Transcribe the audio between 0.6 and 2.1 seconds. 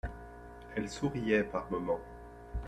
Elle souriait par moments.